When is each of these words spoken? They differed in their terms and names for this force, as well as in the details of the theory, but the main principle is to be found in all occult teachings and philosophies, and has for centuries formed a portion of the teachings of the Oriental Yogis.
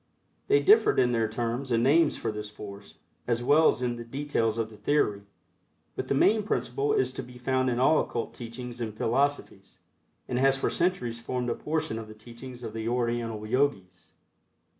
They 0.47 0.61
differed 0.63 0.97
in 0.97 1.11
their 1.11 1.27
terms 1.29 1.71
and 1.71 1.83
names 1.83 2.17
for 2.17 2.31
this 2.31 2.49
force, 2.49 2.97
as 3.27 3.43
well 3.43 3.67
as 3.67 3.83
in 3.83 3.97
the 3.97 4.03
details 4.03 4.57
of 4.57 4.71
the 4.71 4.75
theory, 4.75 5.21
but 5.95 6.07
the 6.07 6.15
main 6.15 6.41
principle 6.41 6.91
is 6.91 7.13
to 7.13 7.21
be 7.21 7.37
found 7.37 7.69
in 7.69 7.77
all 7.79 7.99
occult 8.01 8.33
teachings 8.33 8.81
and 8.81 8.97
philosophies, 8.97 9.77
and 10.27 10.39
has 10.39 10.57
for 10.57 10.71
centuries 10.71 11.21
formed 11.21 11.51
a 11.51 11.53
portion 11.53 11.99
of 11.99 12.07
the 12.07 12.15
teachings 12.15 12.63
of 12.63 12.73
the 12.73 12.87
Oriental 12.89 13.45
Yogis. 13.45 14.13